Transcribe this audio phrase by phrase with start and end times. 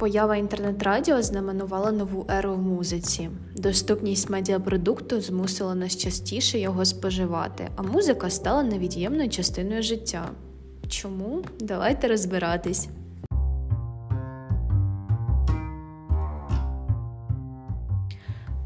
[0.00, 3.30] Поява інтернет-радіо знаменувала нову еру в музиці.
[3.56, 10.30] Доступність медіапродукту змусила нас частіше його споживати, а музика стала невід'ємною частиною життя.
[10.88, 11.44] Чому?
[11.60, 12.88] Давайте розбиратись.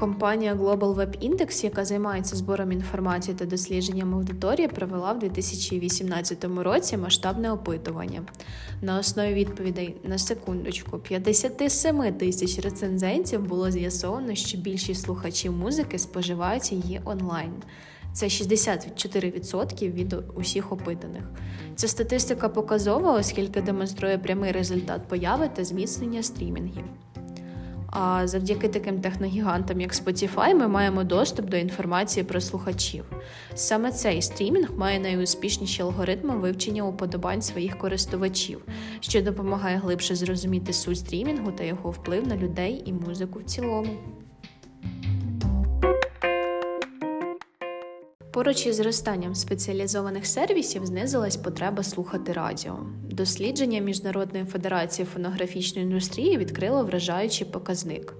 [0.00, 6.96] Компанія Global Web Index, яка займається збором інформації та дослідженням аудиторії, провела в 2018 році
[6.96, 8.22] масштабне опитування.
[8.82, 16.72] На основі відповідей на секундочку 57 тисяч рецензентів було з'ясовано, що більшість слухачів музики споживають
[16.72, 17.52] її онлайн.
[18.12, 21.22] Це 64% від усіх опитаних.
[21.74, 26.84] Ця статистика показова, оскільки демонструє прямий результат появи та зміцнення стрімінгів.
[27.98, 33.04] А завдяки таким техногігантам, як Spotify, ми маємо доступ до інформації про слухачів.
[33.54, 38.62] Саме цей стрімінг має найуспішніші алгоритми вивчення уподобань своїх користувачів,
[39.00, 43.90] що допомагає глибше зрозуміти суть стрімінгу та його вплив на людей і музику в цілому.
[48.36, 52.78] Поруч із зростанням спеціалізованих сервісів знизилась потреба слухати радіо.
[53.10, 58.14] Дослідження Міжнародної федерації фонографічної індустрії відкрило вражаючий показник.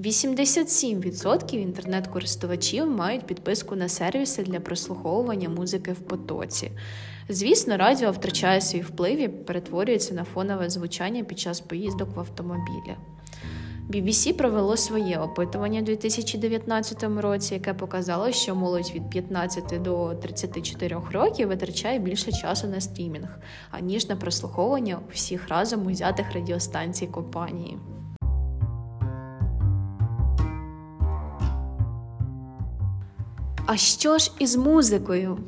[0.00, 6.70] 87% інтернет-користувачів мають підписку на сервіси для прослуховування музики в потоці.
[7.28, 12.96] Звісно, радіо втрачає свій вплив і перетворюється на фонове звучання під час поїздок в автомобілі.
[13.90, 20.96] BBC провело своє опитування у 2019 році, яке показало, що молодь від 15 до 34
[21.12, 23.38] років витрачає більше часу на стрімінг,
[23.70, 27.78] аніж на прослуховування всіх разом узятих радіостанцій компанії.
[33.66, 35.38] А що ж із музикою?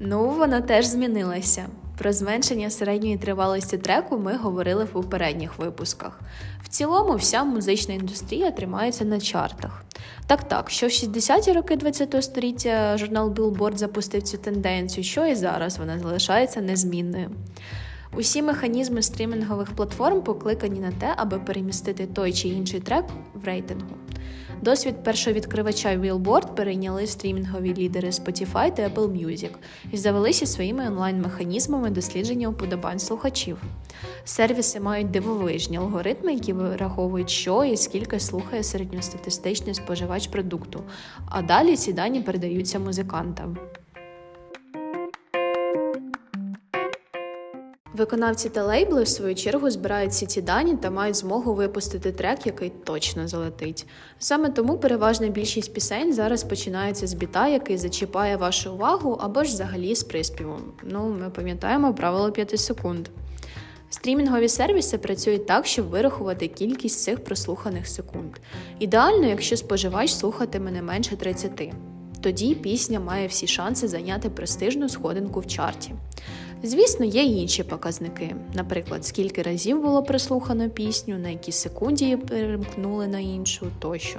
[0.00, 1.66] Ну, вона теж змінилася.
[1.98, 6.20] Про зменшення середньої тривалості треку ми говорили в попередніх випусках.
[6.62, 9.84] В цілому, вся музична індустрія тримається на чартах.
[10.26, 15.34] Так так, що в 60-ті роки ХХ століття журнал Billboard запустив цю тенденцію, що і
[15.34, 17.30] зараз вона залишається незмінною.
[18.16, 23.04] Усі механізми стрімінгових платформ покликані на те, аби перемістити той чи інший трек
[23.34, 23.96] в рейтингу.
[24.62, 29.50] Досвід першого відкривача Billboard перейняли стрімінгові лідери Spotify та Apple Music
[29.92, 33.62] і завелися своїми онлайн-механізмами дослідження уподобань слухачів.
[34.24, 40.82] Сервіси мають дивовижні алгоритми, які вираховують, що і скільки слухає середньостатистичний споживач продукту,
[41.26, 43.58] а далі ці дані передаються музикантам.
[47.94, 52.46] Виконавці та лейбли, в свою чергу, збирають всі ці дані та мають змогу випустити трек,
[52.46, 53.86] який точно залетить.
[54.18, 59.52] Саме тому переважна більшість пісень зараз починається з біта, який зачіпає вашу увагу або ж
[59.52, 60.62] взагалі з приспівом.
[60.82, 63.08] Ну, ми пам'ятаємо правило 5 секунд.
[63.90, 68.32] Стрімінгові сервіси працюють так, щоб вирахувати кількість цих прослуханих секунд.
[68.78, 71.72] Ідеально, якщо споживач слухатиме не менше 30.
[72.24, 75.92] Тоді пісня має всі шанси зайняти престижну сходинку в чарті.
[76.62, 83.06] Звісно, є інші показники, наприклад, скільки разів було прослухано пісню, на якій секунді її перемкнули
[83.06, 84.18] на іншу тощо.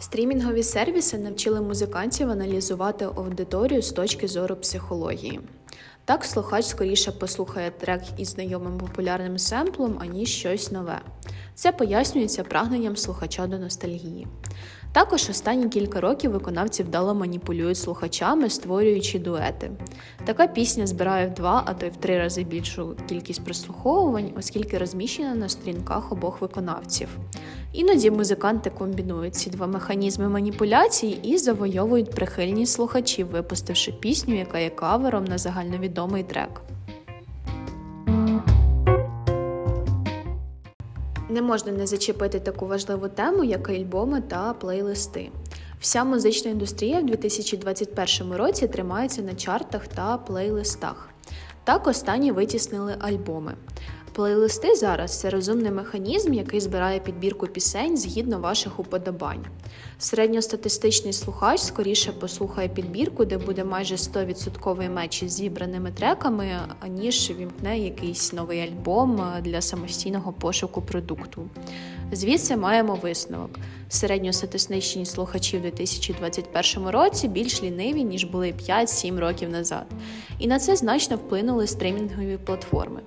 [0.00, 5.40] Стрімінгові сервіси навчили музикантів аналізувати аудиторію з точки зору психології.
[6.04, 11.00] Так слухач скоріше послухає трек із знайомим популярним семплом, аніж щось нове.
[11.58, 14.26] Це пояснюється прагненням слухача до ностальгії.
[14.92, 19.70] Також останні кілька років виконавці вдало маніпулюють слухачами, створюючи дуети.
[20.24, 24.78] Така пісня збирає в два, а то й в три рази більшу кількість прослуховувань, оскільки
[24.78, 27.08] розміщена на сторінках обох виконавців.
[27.72, 34.70] Іноді музиканти комбінують ці два механізми маніпуляції і завойовують прихильність слухачів, випустивши пісню, яка є
[34.70, 36.60] кавером на загальновідомий трек.
[41.38, 45.30] Не можна не зачепити таку важливу тему, як альбоми та плейлисти.
[45.80, 51.08] Вся музична індустрія в 2021 році тримається на чартах та плейлистах.
[51.64, 53.54] Так останні витіснили альбоми.
[54.18, 59.44] Плейлисти зараз це розумний механізм, який збирає підбірку пісень згідно ваших уподобань.
[59.98, 66.50] Середньостатистичний слухач скоріше послухає підбірку, де буде майже 100% меч із зібраними треками,
[66.80, 71.48] аніж вімкне якийсь новий альбом для самостійного пошуку продукту.
[72.12, 73.50] Звідси маємо висновок.
[73.88, 79.86] Середньостатистичні слухачі в 2021 році більш ліниві, ніж були 5-7 років назад.
[80.38, 83.00] І на це значно вплинули стримінгові платформи.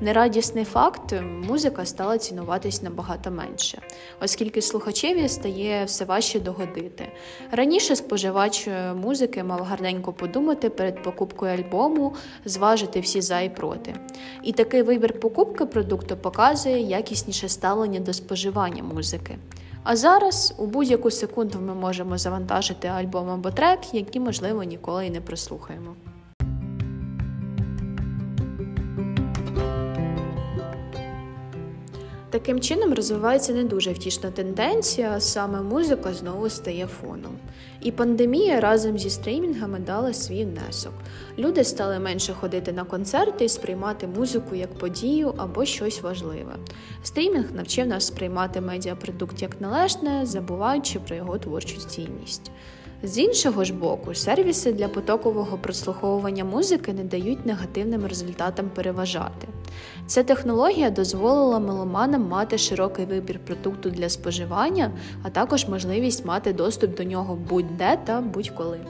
[0.00, 1.14] Нерадісний факт
[1.48, 3.82] музика стала цінуватись набагато менше,
[4.20, 7.12] оскільки слухачеві стає все важче догодити.
[7.50, 12.14] Раніше споживач музики мав гарненько подумати перед покупкою альбому,
[12.44, 13.94] зважити всі за і проти.
[14.42, 19.38] І такий вибір покупки продукту показує якісніше ставлення до споживання музики.
[19.82, 25.10] А зараз у будь-яку секунду ми можемо завантажити альбом або трек, які, можливо, ніколи й
[25.10, 25.96] не прослухаємо.
[32.34, 37.38] Таким чином розвивається не дуже втішна тенденція, саме музика знову стає фоном.
[37.80, 40.92] І пандемія разом зі стрімінгами дала свій внесок.
[41.38, 46.56] Люди стали менше ходити на концерти і сприймати музику як подію або щось важливе.
[47.02, 52.50] Стрімінг навчив нас сприймати медіапродукт як належне, забуваючи про його творчу цінність.
[53.04, 59.48] З іншого ж боку, сервіси для потокового прослуховування музики не дають негативним результатам переважати.
[60.06, 64.90] Ця технологія дозволила меломанам мати широкий вибір продукту для споживання,
[65.22, 68.80] а також можливість мати доступ до нього будь-де та будь-коли.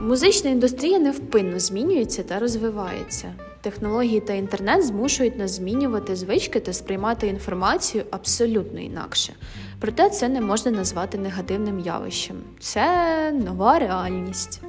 [0.00, 3.32] Музична індустрія невпинно змінюється та розвивається.
[3.66, 9.32] Технології та інтернет змушують нас змінювати звички та сприймати інформацію абсолютно інакше.
[9.80, 12.36] Проте це не можна назвати негативним явищем.
[12.60, 12.86] Це
[13.32, 14.60] нова реальність.